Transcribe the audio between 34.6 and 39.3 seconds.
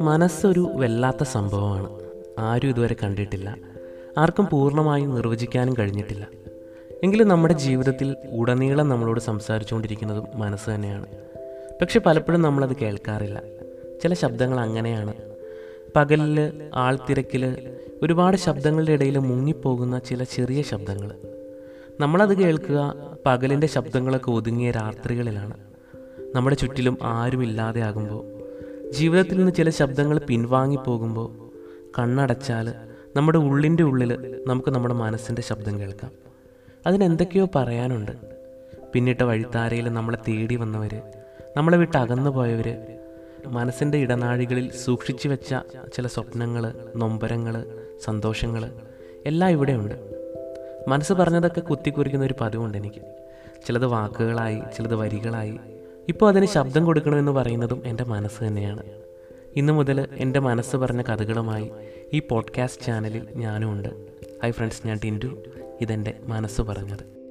നമ്മുടെ മനസ്സിന്റെ ശബ്ദം കേൾക്കാം. അതിനെന്തൊക്കെയോ പറയാനുണ്ട്. പിന്നിട്ട